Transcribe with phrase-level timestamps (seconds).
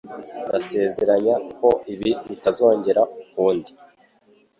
[0.47, 3.71] Ndasezeranya ko ibi bitazongera ukundi.